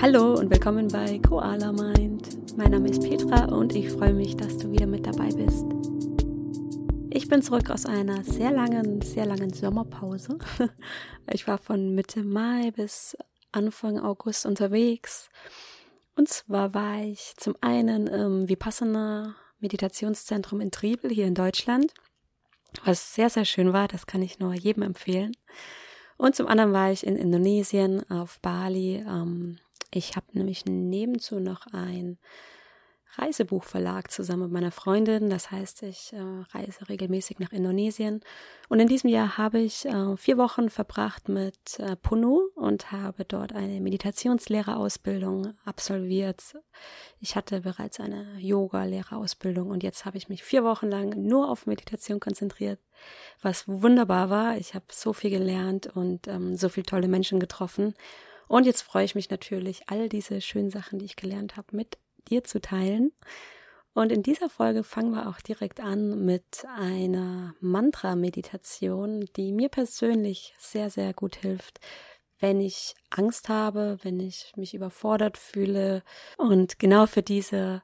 Hallo 0.00 0.34
und 0.34 0.50
willkommen 0.50 0.88
bei 0.88 1.20
Koala 1.20 1.70
Mind. 1.70 2.56
Mein 2.56 2.72
Name 2.72 2.88
ist 2.88 3.02
Petra 3.02 3.44
und 3.44 3.74
ich 3.74 3.88
freue 3.88 4.12
mich, 4.12 4.36
dass 4.36 4.58
du 4.58 4.70
wieder 4.72 4.86
mit 4.86 5.06
dabei 5.06 5.28
bist. 5.28 5.64
Ich 7.10 7.28
bin 7.28 7.40
zurück 7.40 7.70
aus 7.70 7.86
einer 7.86 8.24
sehr 8.24 8.50
langen, 8.50 9.00
sehr 9.00 9.26
langen 9.26 9.52
Sommerpause. 9.52 10.38
Ich 11.32 11.46
war 11.46 11.58
von 11.58 11.94
Mitte 11.94 12.24
Mai 12.24 12.72
bis 12.72 13.16
Anfang 13.52 14.00
August 14.00 14.44
unterwegs. 14.44 15.30
Und 16.16 16.28
zwar 16.28 16.74
war 16.74 17.00
ich 17.02 17.34
zum 17.36 17.54
einen 17.60 18.08
im 18.08 18.48
Vipassana 18.48 19.36
Meditationszentrum 19.60 20.60
in 20.60 20.70
Triebel 20.72 21.10
hier 21.10 21.26
in 21.26 21.34
Deutschland, 21.34 21.94
was 22.84 23.14
sehr, 23.14 23.30
sehr 23.30 23.44
schön 23.44 23.72
war. 23.72 23.88
Das 23.88 24.06
kann 24.06 24.20
ich 24.20 24.40
nur 24.40 24.52
jedem 24.52 24.82
empfehlen. 24.82 25.32
Und 26.16 26.36
zum 26.36 26.46
anderen 26.46 26.72
war 26.72 26.92
ich 26.92 27.06
in 27.06 27.16
Indonesien 27.16 28.08
auf 28.10 28.40
Bali. 28.40 29.04
Ähm, 29.06 29.58
ich 29.90 30.16
habe 30.16 30.26
nämlich 30.32 30.64
nebenzu 30.66 31.40
noch 31.40 31.66
ein 31.72 32.18
Reisebuchverlag 33.18 34.10
zusammen 34.10 34.44
mit 34.44 34.52
meiner 34.52 34.70
Freundin. 34.70 35.28
Das 35.28 35.50
heißt, 35.50 35.82
ich 35.82 36.12
äh, 36.12 36.20
reise 36.56 36.88
regelmäßig 36.88 37.38
nach 37.38 37.52
Indonesien. 37.52 38.20
Und 38.68 38.80
in 38.80 38.88
diesem 38.88 39.10
Jahr 39.10 39.36
habe 39.36 39.58
ich 39.58 39.84
äh, 39.84 40.16
vier 40.16 40.38
Wochen 40.38 40.70
verbracht 40.70 41.28
mit 41.28 41.78
äh, 41.78 41.96
Punu 41.96 42.48
und 42.54 42.90
habe 42.90 43.24
dort 43.24 43.52
eine 43.52 43.80
Meditationslehrerausbildung 43.80 45.54
absolviert. 45.64 46.42
Ich 47.20 47.36
hatte 47.36 47.60
bereits 47.60 48.00
eine 48.00 48.38
Yoga-Lehrerausbildung 48.38 49.70
und 49.70 49.82
jetzt 49.82 50.04
habe 50.04 50.16
ich 50.16 50.28
mich 50.28 50.42
vier 50.42 50.64
Wochen 50.64 50.88
lang 50.88 51.10
nur 51.22 51.50
auf 51.50 51.66
Meditation 51.66 52.18
konzentriert, 52.18 52.80
was 53.42 53.68
wunderbar 53.68 54.30
war. 54.30 54.56
Ich 54.56 54.74
habe 54.74 54.86
so 54.90 55.12
viel 55.12 55.30
gelernt 55.30 55.86
und 55.86 56.28
ähm, 56.28 56.56
so 56.56 56.68
viele 56.68 56.86
tolle 56.86 57.08
Menschen 57.08 57.40
getroffen. 57.40 57.94
Und 58.48 58.66
jetzt 58.66 58.82
freue 58.82 59.04
ich 59.04 59.14
mich 59.14 59.30
natürlich, 59.30 59.88
all 59.88 60.08
diese 60.08 60.40
schönen 60.40 60.70
Sachen, 60.70 60.98
die 60.98 61.06
ich 61.06 61.16
gelernt 61.16 61.56
habe, 61.56 61.74
mit 61.74 61.96
dir 62.28 62.44
zu 62.44 62.60
teilen. 62.60 63.12
Und 63.94 64.10
in 64.10 64.22
dieser 64.22 64.48
Folge 64.48 64.84
fangen 64.84 65.12
wir 65.12 65.28
auch 65.28 65.40
direkt 65.40 65.80
an 65.80 66.24
mit 66.24 66.64
einer 66.76 67.54
Mantra-Meditation, 67.60 69.26
die 69.36 69.52
mir 69.52 69.68
persönlich 69.68 70.54
sehr, 70.58 70.88
sehr 70.88 71.12
gut 71.12 71.36
hilft, 71.36 71.78
wenn 72.40 72.60
ich 72.60 72.94
Angst 73.10 73.50
habe, 73.50 73.98
wenn 74.02 74.18
ich 74.18 74.52
mich 74.56 74.74
überfordert 74.74 75.36
fühle. 75.36 76.02
Und 76.38 76.78
genau 76.78 77.06
für 77.06 77.22
diese 77.22 77.82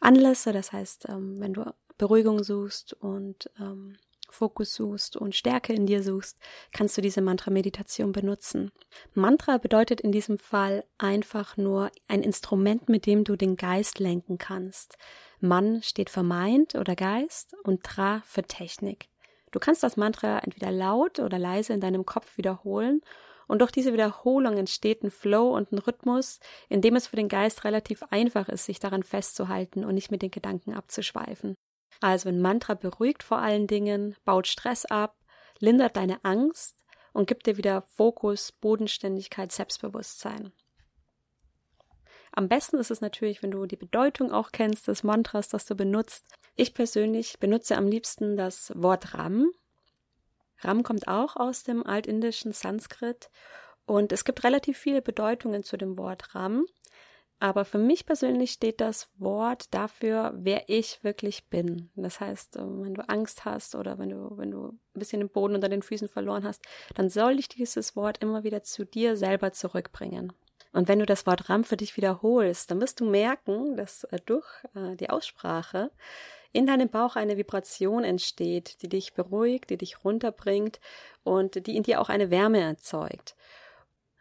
Anlässe, 0.00 0.52
das 0.52 0.72
heißt, 0.72 1.08
ähm, 1.08 1.36
wenn 1.38 1.54
du 1.54 1.72
Beruhigung 1.98 2.42
suchst 2.42 2.92
und 2.94 3.48
ähm, 3.60 3.96
Fokus 4.34 4.74
suchst 4.74 5.16
und 5.16 5.34
Stärke 5.34 5.72
in 5.72 5.86
dir 5.86 6.02
suchst, 6.02 6.38
kannst 6.72 6.96
du 6.96 7.00
diese 7.00 7.22
Mantra-Meditation 7.22 8.12
benutzen. 8.12 8.70
Mantra 9.14 9.58
bedeutet 9.58 10.00
in 10.00 10.12
diesem 10.12 10.38
Fall 10.38 10.84
einfach 10.98 11.56
nur 11.56 11.90
ein 12.08 12.22
Instrument, 12.22 12.88
mit 12.88 13.06
dem 13.06 13.24
du 13.24 13.36
den 13.36 13.56
Geist 13.56 13.98
lenken 13.98 14.38
kannst. 14.38 14.98
Man 15.40 15.82
steht 15.82 16.10
für 16.10 16.22
Mind 16.22 16.74
oder 16.74 16.96
Geist 16.96 17.54
und 17.62 17.84
Tra 17.84 18.22
für 18.26 18.42
Technik. 18.42 19.08
Du 19.52 19.60
kannst 19.60 19.82
das 19.82 19.96
Mantra 19.96 20.40
entweder 20.40 20.72
laut 20.72 21.20
oder 21.20 21.38
leise 21.38 21.72
in 21.72 21.80
deinem 21.80 22.04
Kopf 22.04 22.36
wiederholen 22.36 23.02
und 23.46 23.60
durch 23.60 23.70
diese 23.70 23.92
Wiederholung 23.92 24.56
entsteht 24.56 25.02
ein 25.02 25.10
Flow 25.10 25.54
und 25.54 25.72
ein 25.72 25.78
Rhythmus, 25.78 26.40
in 26.68 26.80
dem 26.80 26.96
es 26.96 27.06
für 27.06 27.16
den 27.16 27.28
Geist 27.28 27.64
relativ 27.64 28.02
einfach 28.10 28.48
ist, 28.48 28.64
sich 28.64 28.80
daran 28.80 29.02
festzuhalten 29.02 29.84
und 29.84 29.94
nicht 29.94 30.10
mit 30.10 30.22
den 30.22 30.30
Gedanken 30.30 30.74
abzuschweifen. 30.74 31.54
Also 32.00 32.28
ein 32.28 32.40
Mantra 32.40 32.74
beruhigt 32.74 33.22
vor 33.22 33.38
allen 33.38 33.66
Dingen, 33.66 34.16
baut 34.24 34.46
Stress 34.46 34.84
ab, 34.86 35.16
lindert 35.58 35.96
deine 35.96 36.24
Angst 36.24 36.76
und 37.12 37.26
gibt 37.26 37.46
dir 37.46 37.56
wieder 37.56 37.82
Fokus, 37.82 38.52
Bodenständigkeit, 38.52 39.52
Selbstbewusstsein. 39.52 40.52
Am 42.32 42.48
besten 42.48 42.78
ist 42.78 42.90
es 42.90 43.00
natürlich, 43.00 43.42
wenn 43.42 43.52
du 43.52 43.64
die 43.66 43.76
Bedeutung 43.76 44.32
auch 44.32 44.50
kennst 44.50 44.88
des 44.88 45.04
Mantras, 45.04 45.48
das 45.48 45.66
du 45.66 45.76
benutzt. 45.76 46.26
Ich 46.56 46.74
persönlich 46.74 47.38
benutze 47.38 47.76
am 47.76 47.86
liebsten 47.86 48.36
das 48.36 48.72
Wort 48.74 49.14
Ram. 49.14 49.52
Ram 50.58 50.82
kommt 50.82 51.06
auch 51.06 51.36
aus 51.36 51.62
dem 51.62 51.86
altindischen 51.86 52.52
Sanskrit 52.52 53.30
und 53.86 54.10
es 54.12 54.24
gibt 54.24 54.42
relativ 54.42 54.78
viele 54.78 55.00
Bedeutungen 55.00 55.62
zu 55.62 55.76
dem 55.76 55.96
Wort 55.96 56.34
Ram. 56.34 56.66
Aber 57.40 57.64
für 57.64 57.78
mich 57.78 58.06
persönlich 58.06 58.52
steht 58.52 58.80
das 58.80 59.08
Wort 59.18 59.74
dafür, 59.74 60.32
wer 60.36 60.68
ich 60.68 61.02
wirklich 61.02 61.48
bin. 61.48 61.90
Das 61.94 62.20
heißt, 62.20 62.56
ähm, 62.56 62.84
wenn 62.84 62.94
du 62.94 63.08
Angst 63.08 63.44
hast 63.44 63.74
oder 63.74 63.98
wenn 63.98 64.10
du, 64.10 64.36
wenn 64.38 64.50
du 64.50 64.68
ein 64.68 64.78
bisschen 64.94 65.20
den 65.20 65.28
Boden 65.28 65.54
unter 65.54 65.68
den 65.68 65.82
Füßen 65.82 66.08
verloren 66.08 66.44
hast, 66.44 66.62
dann 66.94 67.10
soll 67.10 67.36
dich 67.36 67.48
dieses 67.48 67.96
Wort 67.96 68.18
immer 68.22 68.44
wieder 68.44 68.62
zu 68.62 68.84
dir 68.84 69.16
selber 69.16 69.52
zurückbringen. 69.52 70.32
Und 70.72 70.88
wenn 70.88 70.98
du 70.98 71.06
das 71.06 71.26
Wort 71.26 71.48
Ram 71.48 71.64
für 71.64 71.76
dich 71.76 71.96
wiederholst, 71.96 72.70
dann 72.70 72.80
wirst 72.80 73.00
du 73.00 73.04
merken, 73.08 73.76
dass 73.76 74.04
äh, 74.04 74.18
durch 74.24 74.46
äh, 74.74 74.96
die 74.96 75.10
Aussprache 75.10 75.90
in 76.52 76.66
deinem 76.66 76.88
Bauch 76.88 77.16
eine 77.16 77.36
Vibration 77.36 78.04
entsteht, 78.04 78.80
die 78.82 78.88
dich 78.88 79.14
beruhigt, 79.14 79.70
die 79.70 79.76
dich 79.76 80.04
runterbringt 80.04 80.80
und 81.24 81.66
die 81.66 81.76
in 81.76 81.82
dir 81.82 82.00
auch 82.00 82.08
eine 82.08 82.30
Wärme 82.30 82.60
erzeugt. 82.60 83.34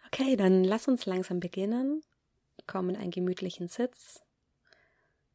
Okay, 0.08 0.36
dann 0.36 0.64
lass 0.64 0.88
uns 0.88 1.06
langsam 1.06 1.40
beginnen 1.40 2.04
Komm 2.68 2.90
in 2.90 2.96
einen 2.96 3.12
gemütlichen 3.12 3.68
Sitz. 3.68 4.24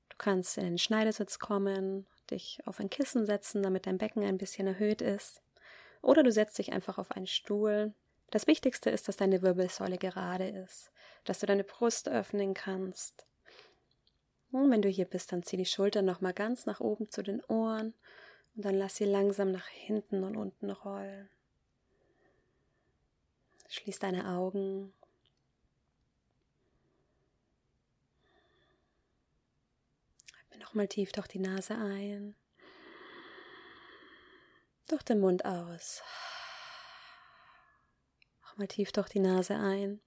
Du 0.08 0.16
kannst 0.18 0.56
in 0.58 0.64
den 0.64 0.78
Schneidersitz 0.78 1.38
kommen, 1.38 2.06
dich 2.30 2.60
auf 2.64 2.80
ein 2.80 2.90
Kissen 2.90 3.26
setzen, 3.26 3.62
damit 3.62 3.86
dein 3.86 3.98
Becken 3.98 4.24
ein 4.24 4.38
bisschen 4.38 4.66
erhöht 4.66 5.02
ist. 5.02 5.42
Oder 6.02 6.22
du 6.22 6.32
setzt 6.32 6.58
dich 6.58 6.72
einfach 6.72 6.98
auf 6.98 7.12
einen 7.12 7.26
Stuhl. 7.26 7.92
Das 8.30 8.46
Wichtigste 8.46 8.90
ist, 8.90 9.08
dass 9.08 9.16
deine 9.16 9.42
Wirbelsäule 9.42 9.98
gerade 9.98 10.48
ist, 10.48 10.90
dass 11.24 11.40
du 11.40 11.46
deine 11.46 11.64
Brust 11.64 12.08
öffnen 12.08 12.54
kannst. 12.54 13.26
Und 14.50 14.70
wenn 14.70 14.82
du 14.82 14.88
hier 14.88 15.04
bist, 15.04 15.32
dann 15.32 15.42
zieh 15.42 15.56
die 15.56 15.66
Schultern 15.66 16.04
nochmal 16.04 16.32
ganz 16.32 16.66
nach 16.66 16.80
oben 16.80 17.10
zu 17.10 17.22
den 17.22 17.42
Ohren 17.44 17.94
und 18.56 18.64
dann 18.64 18.74
lass 18.74 18.96
sie 18.96 19.04
langsam 19.04 19.52
nach 19.52 19.66
hinten 19.68 20.24
und 20.24 20.36
unten 20.36 20.70
rollen. 20.70 21.28
Schließ 23.68 23.98
deine 23.98 24.28
Augen 24.30 24.94
Nochmal 30.68 30.88
tief 30.88 31.12
durch 31.12 31.28
die 31.28 31.38
Nase 31.38 31.74
ein. 31.74 32.36
Durch 34.86 35.02
den 35.02 35.18
Mund 35.18 35.46
aus. 35.46 36.02
Nochmal 38.42 38.68
tief 38.68 38.92
durch 38.92 39.08
die 39.08 39.20
Nase 39.20 39.54
ein. 39.54 40.02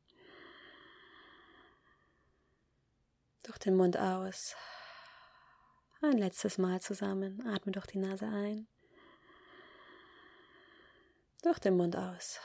Durch 3.41 3.57
den 3.57 3.75
Mund 3.75 3.97
aus. 3.97 4.55
Ein 5.99 6.19
letztes 6.19 6.59
Mal 6.59 6.79
zusammen. 6.79 7.43
Atme 7.47 7.71
durch 7.71 7.87
die 7.87 7.97
Nase 7.97 8.27
ein. 8.27 8.67
Durch 11.41 11.57
den 11.57 11.75
Mund 11.75 11.95
aus. 11.95 12.39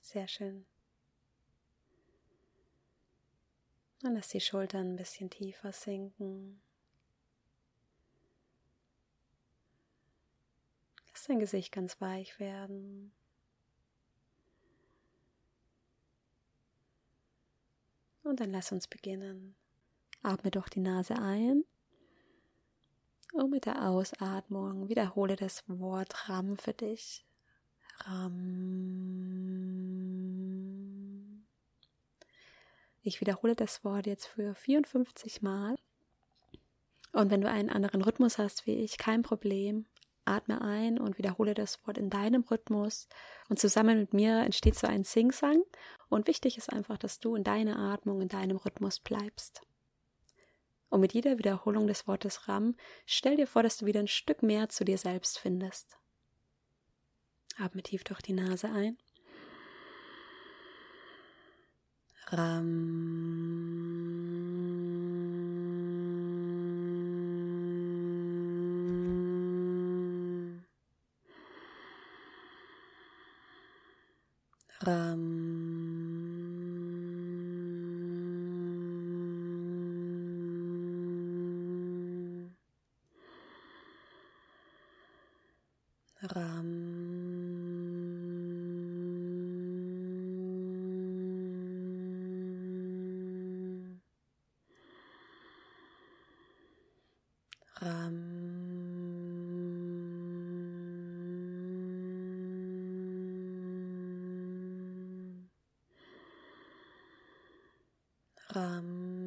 Sehr 0.00 0.26
schön. 0.26 0.66
Und 4.02 4.14
lass 4.14 4.28
die 4.28 4.40
Schultern 4.40 4.92
ein 4.92 4.96
bisschen 4.96 5.28
tiefer 5.28 5.72
sinken. 5.72 6.60
Lass 11.08 11.24
dein 11.24 11.38
Gesicht 11.38 11.70
ganz 11.72 12.00
weich 12.00 12.40
werden. 12.40 13.12
Und 18.22 18.40
dann 18.40 18.52
lass 18.52 18.72
uns 18.72 18.86
beginnen. 18.86 19.54
Atme 20.22 20.50
durch 20.50 20.68
die 20.68 20.80
Nase 20.80 21.16
ein. 21.16 21.64
Und 23.32 23.50
mit 23.50 23.66
der 23.66 23.88
Ausatmung 23.88 24.88
wiederhole 24.88 25.36
das 25.36 25.62
Wort 25.68 26.28
Ram 26.28 26.56
für 26.56 26.72
dich. 26.72 27.24
Ram. 28.04 29.60
Ich 33.02 33.20
wiederhole 33.20 33.56
das 33.56 33.82
Wort 33.84 34.06
jetzt 34.06 34.26
für 34.26 34.54
54 34.54 35.42
Mal. 35.42 35.76
Und 37.12 37.30
wenn 37.30 37.40
du 37.40 37.48
einen 37.48 37.70
anderen 37.70 38.02
Rhythmus 38.02 38.38
hast 38.38 38.66
wie 38.66 38.74
ich, 38.74 38.98
kein 38.98 39.22
Problem. 39.22 39.86
Atme 40.26 40.60
ein 40.60 41.00
und 41.00 41.18
wiederhole 41.18 41.54
das 41.54 41.84
Wort 41.86 41.98
in 41.98 42.10
deinem 42.10 42.42
Rhythmus. 42.42 43.08
Und 43.48 43.58
zusammen 43.58 43.98
mit 43.98 44.12
mir 44.12 44.40
entsteht 44.40 44.76
so 44.76 44.86
ein 44.86 45.02
Singsang. 45.02 45.62
Und 46.08 46.28
wichtig 46.28 46.58
ist 46.58 46.72
einfach, 46.72 46.98
dass 46.98 47.18
du 47.18 47.34
in 47.34 47.42
deiner 47.42 47.78
Atmung, 47.78 48.20
in 48.20 48.28
deinem 48.28 48.58
Rhythmus 48.58 49.00
bleibst. 49.00 49.62
Und 50.90 51.00
mit 51.00 51.14
jeder 51.14 51.38
Wiederholung 51.38 51.86
des 51.86 52.06
Wortes 52.06 52.48
Ram, 52.48 52.76
stell 53.06 53.36
dir 53.36 53.46
vor, 53.46 53.62
dass 53.62 53.78
du 53.78 53.86
wieder 53.86 54.00
ein 54.00 54.08
Stück 54.08 54.42
mehr 54.42 54.68
zu 54.68 54.84
dir 54.84 54.98
selbst 54.98 55.38
findest. 55.38 55.96
Atme 57.58 57.82
tief 57.82 58.04
durch 58.04 58.20
die 58.20 58.32
Nase 58.32 58.70
ein. 58.70 58.98
Ram. 62.32 62.70
um 108.56 109.19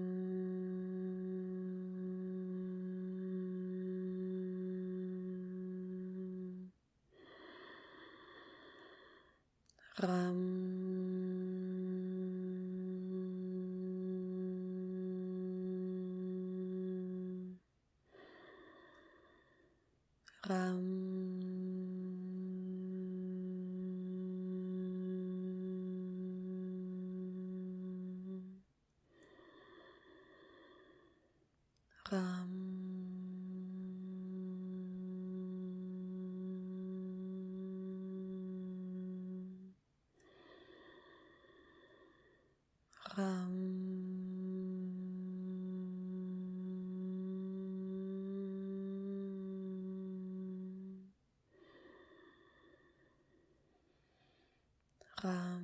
Ram. 55.24 55.64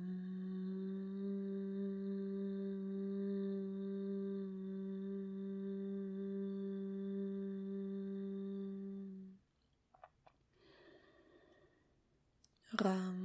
Ram. 12.72 13.19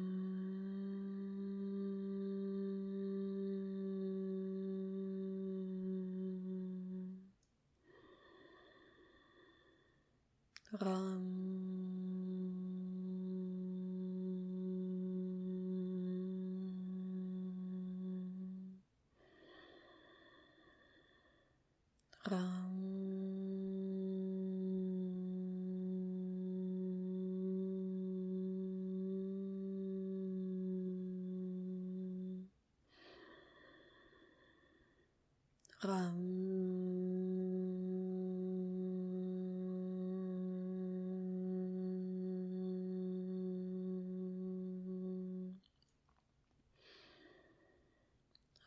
Ram. 35.83 36.16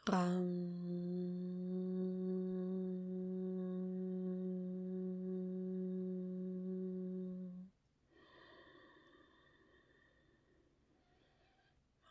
Ram. 0.07 0.69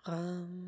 Ram. 0.05 0.66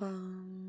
Um. 0.00 0.68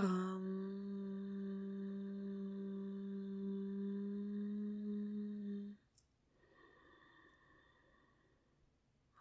Ram. 0.00 0.40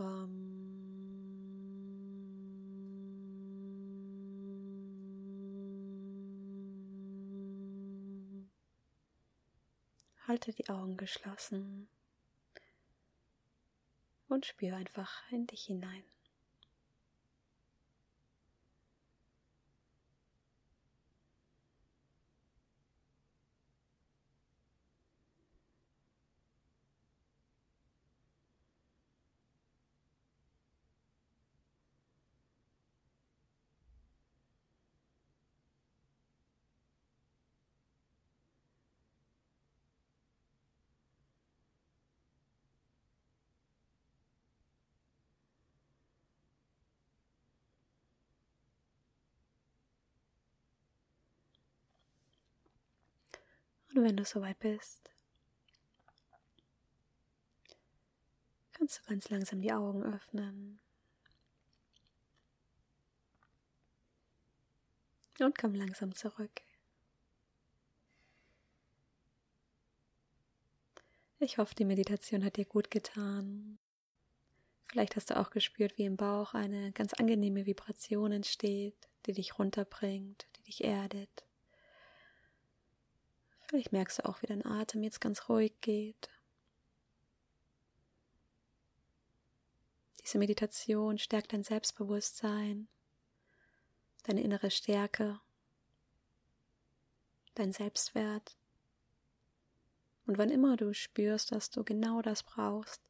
Bauchraum. 0.00 0.50
Halte 10.26 10.52
die 10.52 10.68
Augen 10.68 10.96
geschlossen 10.96 11.88
und 14.28 14.46
spüre 14.46 14.76
einfach 14.76 15.22
in 15.30 15.46
dich 15.46 15.64
hinein. 15.64 16.04
Und 53.94 54.04
wenn 54.04 54.16
du 54.16 54.24
soweit 54.24 54.58
bist, 54.58 55.10
kannst 58.72 58.98
du 58.98 59.02
ganz 59.08 59.28
langsam 59.30 59.60
die 59.60 59.72
Augen 59.72 60.02
öffnen. 60.02 60.80
Und 65.40 65.56
komm 65.58 65.74
langsam 65.74 66.14
zurück. 66.14 66.62
Ich 71.38 71.56
hoffe, 71.56 71.74
die 71.74 71.86
Meditation 71.86 72.44
hat 72.44 72.56
dir 72.56 72.66
gut 72.66 72.90
getan. 72.90 73.78
Vielleicht 74.84 75.16
hast 75.16 75.30
du 75.30 75.38
auch 75.38 75.50
gespürt, 75.50 75.96
wie 75.96 76.04
im 76.04 76.16
Bauch 76.16 76.52
eine 76.52 76.92
ganz 76.92 77.14
angenehme 77.14 77.64
Vibration 77.64 78.32
entsteht, 78.32 79.08
die 79.24 79.32
dich 79.32 79.58
runterbringt, 79.58 80.46
die 80.56 80.62
dich 80.64 80.84
erdet. 80.84 81.44
Vielleicht 83.70 83.92
merkst 83.92 84.18
du 84.18 84.24
auch, 84.28 84.42
wie 84.42 84.48
dein 84.48 84.66
Atem 84.66 85.04
jetzt 85.04 85.20
ganz 85.20 85.48
ruhig 85.48 85.72
geht. 85.80 86.28
Diese 90.20 90.38
Meditation 90.38 91.18
stärkt 91.18 91.52
dein 91.52 91.62
Selbstbewusstsein, 91.62 92.88
deine 94.24 94.42
innere 94.42 94.72
Stärke, 94.72 95.40
dein 97.54 97.72
Selbstwert. 97.72 98.56
Und 100.26 100.36
wann 100.36 100.50
immer 100.50 100.76
du 100.76 100.92
spürst, 100.92 101.52
dass 101.52 101.70
du 101.70 101.84
genau 101.84 102.22
das 102.22 102.42
brauchst, 102.42 103.00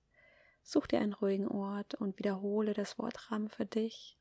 such 0.62 0.88
dir 0.88 1.00
einen 1.00 1.14
ruhigen 1.14 1.48
Ort 1.48 1.94
und 1.94 2.18
wiederhole 2.18 2.74
das 2.74 2.98
Wort 2.98 3.30
Ram 3.30 3.48
für 3.48 3.64
dich. 3.64 4.18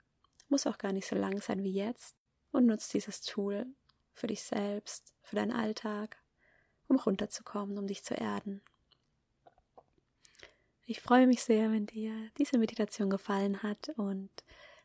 Muss 0.48 0.68
auch 0.68 0.78
gar 0.78 0.94
nicht 0.94 1.06
so 1.06 1.18
lang 1.18 1.42
sein 1.42 1.64
wie 1.64 1.74
jetzt 1.74 2.16
und 2.54 2.66
nutz 2.66 2.88
dieses 2.88 3.24
Tool 3.24 3.66
für 4.14 4.28
dich 4.28 4.42
selbst, 4.42 5.14
für 5.22 5.36
deinen 5.36 5.52
Alltag, 5.52 6.18
um 6.90 6.98
runterzukommen, 6.98 7.78
um 7.78 7.88
dich 7.88 8.04
zu 8.04 8.16
erden. 8.16 8.62
Ich 10.86 11.02
freue 11.02 11.28
mich 11.28 11.44
sehr, 11.44 11.72
wenn 11.72 11.86
dir 11.86 12.12
diese 12.38 12.58
Meditation 12.58 13.10
gefallen 13.10 13.62
hat 13.62 13.90
und 13.96 14.30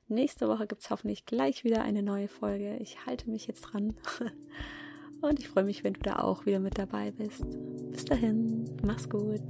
nächste 0.06 0.48
Woche 0.48 0.66
gibt 0.66 0.82
es 0.82 0.90
hoffentlich 0.90 1.24
gleich 1.24 1.64
wieder 1.64 1.82
eine 1.82 2.02
neue 2.02 2.28
Folge. 2.28 2.76
Ich 2.76 3.06
halte 3.06 3.30
mich 3.30 3.46
jetzt 3.46 3.62
dran 3.62 3.96
und 5.22 5.40
ich 5.40 5.48
freue 5.48 5.64
mich, 5.64 5.82
wenn 5.82 5.94
du 5.94 6.00
da 6.00 6.16
auch 6.16 6.44
wieder 6.44 6.60
mit 6.60 6.78
dabei 6.78 7.10
bist. 7.10 7.46
Bis 7.90 8.04
dahin, 8.04 8.70
mach's 8.84 9.08
gut. 9.08 9.40